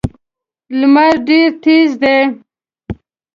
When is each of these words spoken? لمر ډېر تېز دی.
لمر 0.79 1.13
ډېر 1.27 1.47
تېز 1.63 1.91
دی. 2.01 2.17